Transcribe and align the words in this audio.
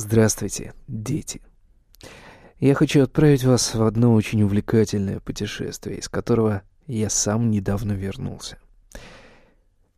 Здравствуйте, 0.00 0.74
дети. 0.86 1.42
Я 2.60 2.76
хочу 2.76 3.02
отправить 3.02 3.42
вас 3.42 3.74
в 3.74 3.82
одно 3.82 4.14
очень 4.14 4.44
увлекательное 4.44 5.18
путешествие, 5.18 5.98
из 5.98 6.08
которого 6.08 6.62
я 6.86 7.10
сам 7.10 7.50
недавно 7.50 7.94
вернулся. 7.94 8.58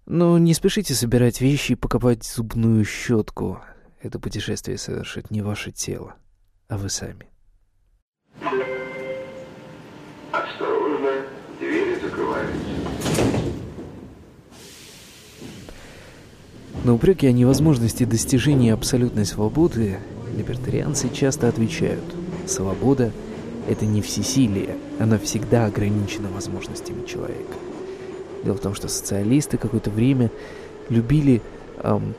Но 0.06 0.38
не 0.38 0.54
спешите 0.54 0.94
собирать 0.94 1.42
вещи 1.42 1.72
и 1.72 1.74
покопать 1.74 2.24
зубную 2.24 2.82
щетку. 2.86 3.60
Это 4.00 4.18
путешествие 4.18 4.78
совершит 4.78 5.30
не 5.30 5.42
ваше 5.42 5.70
тело, 5.70 6.14
а 6.68 6.78
вы 6.78 6.88
сами. 6.88 7.29
На 16.82 16.94
упреки 16.94 17.26
о 17.26 17.32
невозможности 17.32 18.04
достижения 18.04 18.72
абсолютной 18.72 19.26
свободы 19.26 19.98
либертарианцы 20.34 21.10
часто 21.12 21.46
отвечают 21.48 22.04
«Свобода— 22.46 23.12
это 23.68 23.84
не 23.84 24.00
всесилие, 24.00 24.76
она 24.98 25.18
всегда 25.18 25.66
ограничена 25.66 26.30
возможностями 26.30 27.04
человека». 27.06 27.52
Дело 28.44 28.54
в 28.54 28.60
том, 28.60 28.74
что 28.74 28.88
социалисты 28.88 29.58
какое-то 29.58 29.90
время 29.90 30.30
любили 30.88 31.42
эм, 31.82 32.14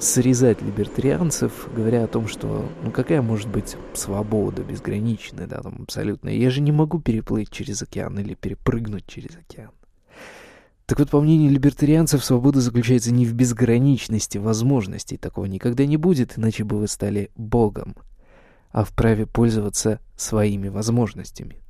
срезать 0.00 0.60
либертарианцев, 0.60 1.68
говоря 1.72 2.02
о 2.02 2.08
том, 2.08 2.26
что 2.26 2.68
ну 2.82 2.90
какая 2.90 3.22
может 3.22 3.48
быть 3.48 3.76
свобода 3.94 4.62
безграничная, 4.62 5.46
да, 5.46 5.60
там 5.60 5.82
абсолютная. 5.82 6.34
Я 6.34 6.50
же 6.50 6.62
не 6.62 6.72
могу 6.72 6.98
переплыть 6.98 7.52
через 7.52 7.80
океан 7.80 8.18
или 8.18 8.34
перепрыгнуть 8.34 9.06
через 9.06 9.36
океан. 9.36 9.70
Так 10.88 11.00
вот, 11.00 11.10
по 11.10 11.20
мнению 11.20 11.52
либертарианцев, 11.52 12.24
свобода 12.24 12.62
заключается 12.62 13.12
не 13.12 13.26
в 13.26 13.34
безграничности 13.34 14.38
возможностей, 14.38 15.18
такого 15.18 15.44
никогда 15.44 15.84
не 15.84 15.98
будет, 15.98 16.38
иначе 16.38 16.64
бы 16.64 16.78
вы 16.78 16.88
стали 16.88 17.30
Богом, 17.36 17.94
а 18.70 18.84
в 18.84 18.94
праве 18.94 19.26
пользоваться 19.26 20.00
своими 20.16 20.68
возможностями. 20.68 21.60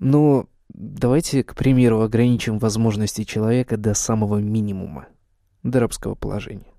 Но 0.00 0.48
давайте, 0.68 1.44
к 1.44 1.54
примеру, 1.54 2.00
ограничим 2.00 2.58
возможности 2.58 3.22
человека 3.22 3.76
до 3.76 3.94
самого 3.94 4.38
минимума, 4.38 5.06
до 5.62 5.78
рабского 5.78 6.16
положения. 6.16 6.72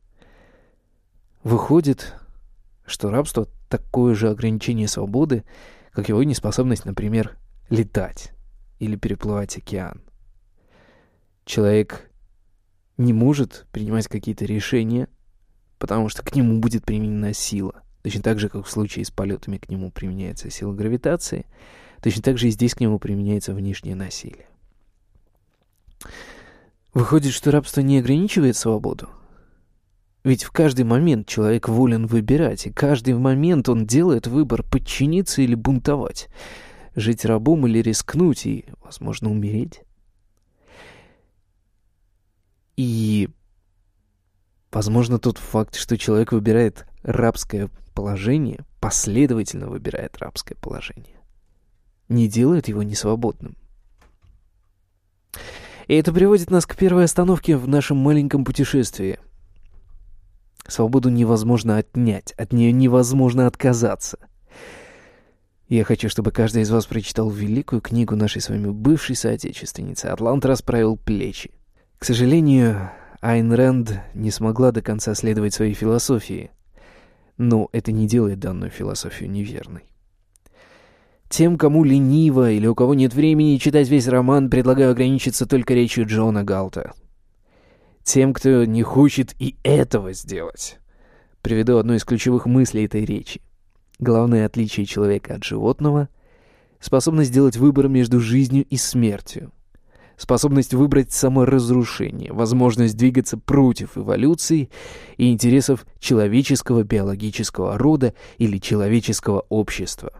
Выходит, 1.45 2.16
что 2.86 3.12
рабство— 3.12 3.48
такое 3.70 4.14
же 4.14 4.30
ограничение 4.30 4.89
свободы, 4.89 5.45
как 5.94 6.10
его 6.10 6.22
неспособность, 6.23 6.84
например, 6.84 7.38
летать 7.70 8.34
или 8.80 8.98
переплывать 8.98 9.58
океан 9.58 10.02
человек 11.46 12.10
не 12.98 13.14
может 13.14 13.68
принимать 13.72 14.08
какие-то 14.08 14.46
решения, 14.46 15.08
потому 15.78 16.10
что 16.10 16.24
к 16.24 16.36
нему 16.36 16.60
будет 16.60 16.84
применена 16.84 17.34
сила. 17.34 17.84
Точно 18.04 18.22
так 18.22 18.40
же, 18.40 18.50
как 18.50 18.66
в 18.66 18.70
случае 18.70 19.06
с 19.06 19.12
полетами 19.12 19.58
к 19.58 19.70
нему 19.70 19.92
применяется 19.92 20.50
сила 20.50 20.73
гравитации, 20.73 21.46
точно 22.02 22.22
так 22.22 22.38
же 22.38 22.48
и 22.48 22.52
здесь 22.52 22.76
к 22.76 22.80
нему 22.80 23.00
применяется 23.00 23.54
внешнее 23.54 23.96
насилие. 23.96 24.48
Выходит, 26.94 27.34
что 27.34 27.52
рабство 27.52 27.82
не 27.82 28.00
ограничивает 28.00 28.56
свободу? 28.56 29.10
Ведь 30.23 30.44
в 30.44 30.52
каждый 30.52 30.86
момент 30.86 31.28
человек 31.28 31.68
волен 31.68 32.08
выбирать, 32.08 32.66
и 32.66 32.72
каждый 32.72 33.14
момент 33.16 33.70
он 33.70 33.86
делает 33.86 34.28
выбор 34.28 34.64
подчиниться 34.64 35.42
или 35.42 35.54
бунтовать, 35.56 36.30
жить 36.96 37.26
рабом 37.26 37.68
или 37.68 37.80
рискнуть 37.80 38.46
и, 38.46 38.66
возможно, 38.84 39.30
умереть. 39.30 39.82
И, 42.78 43.30
возможно, 44.72 45.20
тот 45.20 45.38
факт, 45.38 45.76
что 45.76 45.98
человек 45.98 46.31
выбирает 46.31 46.86
рабское 47.04 47.70
положение, 47.94 48.66
последовательно 48.82 49.67
выбирает 49.67 50.17
рабское 50.17 50.58
положение, 50.59 51.16
не 52.09 52.28
делает 52.28 52.67
его 52.67 52.84
несвободным. 52.84 53.56
И 55.88 55.95
это 55.95 56.11
приводит 56.11 56.49
нас 56.49 56.66
к 56.66 56.76
первой 56.76 57.05
остановке 57.05 57.58
в 57.58 57.67
нашем 57.67 57.98
маленьком 57.98 58.44
путешествии. 58.44 59.20
Свободу 60.67 61.10
невозможно 61.10 61.78
отнять, 61.78 62.33
от 62.33 62.52
нее 62.52 62.72
невозможно 62.72 63.45
отказаться. 63.45 64.17
Я 65.67 65.83
хочу, 65.83 66.10
чтобы 66.10 66.32
каждый 66.32 66.64
из 66.64 66.72
вас 66.72 66.86
прочитал 66.86 67.30
великую 67.30 67.82
книгу 67.82 68.16
нашей 68.16 68.42
с 68.42 68.49
вами 68.49 68.70
бывшей 68.70 69.16
соотечественницы 69.16 70.08
«Атлант 70.08 70.45
расправил 70.45 70.98
плечи». 70.98 71.52
К 71.98 72.06
сожалению, 72.06 72.92
Айн 73.22 73.52
Рэнд 73.52 74.02
не 74.14 74.30
смогла 74.32 74.72
до 74.72 74.82
конца 74.82 75.16
следовать 75.16 75.54
своей 75.54 75.73
философии, 75.73 76.52
но 77.38 77.70
это 77.72 77.92
не 77.92 78.08
делает 78.08 78.39
данную 78.39 78.70
философию 78.70 79.30
неверной. 79.32 79.83
Тем, 81.30 81.58
кому 81.58 81.84
лениво 81.84 82.52
или 82.52 82.67
у 82.67 82.76
кого 82.76 82.94
нет 82.94 83.14
времени 83.14 83.58
читать 83.58 83.89
весь 83.89 84.08
роман, 84.08 84.50
предлагаю 84.50 84.92
ограничиться 84.92 85.48
только 85.48 85.73
речью 85.73 86.05
Джона 86.05 86.44
Галта. 86.44 86.94
Тем, 88.04 88.34
кто 88.34 88.64
не 88.66 88.84
хочет 88.84 89.34
и 89.39 89.55
этого 89.64 90.14
сделать, 90.14 90.78
приведу 91.42 91.78
одну 91.78 91.95
из 91.95 92.04
ключевых 92.04 92.45
мыслей 92.45 92.86
этой 92.86 93.05
речи. 93.05 93.42
Главное 93.98 94.45
отличие 94.45 94.86
человека 94.86 95.36
от 95.36 95.44
животного— 95.44 96.10
способность 96.80 97.32
сделать 97.32 97.58
выбор 97.58 97.88
между 97.88 98.20
жизнью 98.20 98.66
и 98.70 98.78
смертью— 98.78 99.52
способность 100.17 100.73
выбрать 100.73 101.11
саморазрушение, 101.11 102.31
возможность 102.31 102.98
двигаться 102.98 103.37
против 103.37 103.98
эволюции 103.98 104.70
и 105.17 105.31
интересов 105.31 105.86
человеческого 105.99 106.83
биологического 106.83 107.77
рода 107.77 108.14
или 108.37 108.58
человеческого 108.58 109.45
общества. 109.49 110.11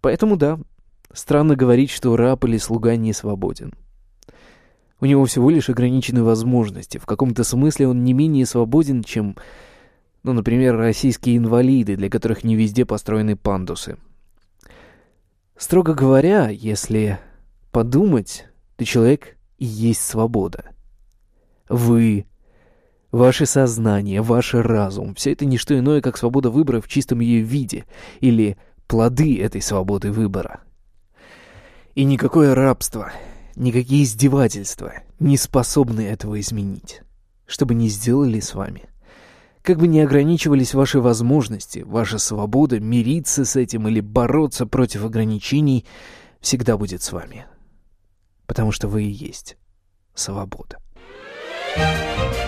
Поэтому 0.00 0.36
да, 0.36 0.58
странно 1.12 1.56
говорить, 1.56 1.90
что 1.90 2.16
раб 2.16 2.44
или 2.44 2.56
слуга 2.56 2.96
не 2.96 3.12
свободен. 3.12 3.72
У 5.00 5.06
него 5.06 5.24
всего 5.26 5.50
лишь 5.50 5.68
ограничены 5.68 6.22
возможности. 6.24 6.98
В 6.98 7.06
каком-то 7.06 7.44
смысле 7.44 7.88
он 7.88 8.02
не 8.02 8.12
менее 8.12 8.46
свободен, 8.46 9.04
чем, 9.04 9.36
ну, 10.24 10.32
например, 10.32 10.76
российские 10.76 11.36
инвалиды, 11.36 11.96
для 11.96 12.10
которых 12.10 12.42
не 12.42 12.56
везде 12.56 12.84
построены 12.84 13.36
пандусы. 13.36 13.96
Строго 15.58 15.92
говоря, 15.92 16.50
если 16.50 17.18
подумать, 17.72 18.46
то 18.76 18.84
человек 18.84 19.36
и 19.58 19.64
есть 19.64 20.02
свобода. 20.02 20.70
Вы, 21.68 22.26
ваше 23.10 23.44
сознание, 23.44 24.22
ваш 24.22 24.54
разум— 24.54 25.14
все 25.16 25.32
это 25.32 25.46
не 25.46 25.58
что 25.58 25.76
иное, 25.76 26.00
как 26.00 26.16
свобода 26.16 26.50
выбора 26.50 26.80
в 26.80 26.86
чистом 26.86 27.18
ее 27.18 27.40
виде 27.40 27.86
или 28.20 28.56
плоды 28.86 29.42
этой 29.42 29.60
свободы 29.60 30.12
выбора. 30.12 30.60
И 31.96 32.04
никакое 32.04 32.54
рабство, 32.54 33.10
никакие 33.56 34.04
издевательства 34.04 34.92
не 35.18 35.36
способны 35.36 36.02
этого 36.02 36.38
изменить, 36.38 37.02
чтобы 37.46 37.74
не 37.74 37.88
сделали 37.88 38.38
с 38.38 38.54
вами— 38.54 38.84
как 39.68 39.76
бы 39.76 39.86
ни 39.86 39.98
ограничивались 39.98 40.72
ваши 40.72 40.98
возможности, 40.98 41.80
ваша 41.80 42.16
свобода 42.16 42.80
мириться 42.80 43.44
с 43.44 43.54
этим 43.54 43.86
или 43.86 44.00
бороться 44.00 44.64
против 44.64 45.04
ограничений 45.04 45.84
всегда 46.40 46.78
будет 46.78 47.02
с 47.02 47.12
вами. 47.12 47.44
Потому 48.46 48.72
что 48.72 48.88
вы 48.88 49.02
и 49.02 49.10
есть 49.10 49.58
свобода. 50.14 50.78
Thank 51.76 52.38
you. 52.38 52.47